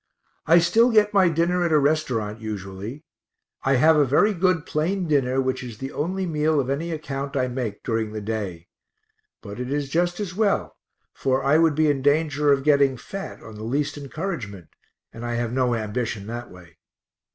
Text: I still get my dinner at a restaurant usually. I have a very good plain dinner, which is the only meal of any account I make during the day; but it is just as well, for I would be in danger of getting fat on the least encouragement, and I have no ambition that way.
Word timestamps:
I 0.47 0.57
still 0.57 0.89
get 0.89 1.13
my 1.13 1.29
dinner 1.29 1.63
at 1.63 1.71
a 1.71 1.77
restaurant 1.77 2.41
usually. 2.41 3.03
I 3.61 3.75
have 3.75 3.97
a 3.97 4.03
very 4.03 4.33
good 4.33 4.65
plain 4.65 5.07
dinner, 5.07 5.39
which 5.39 5.61
is 5.63 5.77
the 5.77 5.91
only 5.91 6.25
meal 6.25 6.59
of 6.59 6.71
any 6.71 6.89
account 6.91 7.37
I 7.37 7.47
make 7.47 7.83
during 7.83 8.11
the 8.11 8.19
day; 8.19 8.67
but 9.43 9.59
it 9.59 9.71
is 9.71 9.89
just 9.89 10.19
as 10.19 10.33
well, 10.33 10.75
for 11.13 11.43
I 11.43 11.59
would 11.59 11.75
be 11.75 11.87
in 11.87 12.01
danger 12.01 12.51
of 12.51 12.63
getting 12.63 12.97
fat 12.97 13.43
on 13.43 13.53
the 13.53 13.63
least 13.63 13.95
encouragement, 13.95 14.69
and 15.13 15.23
I 15.23 15.35
have 15.35 15.53
no 15.53 15.75
ambition 15.75 16.25
that 16.25 16.49
way. 16.49 16.79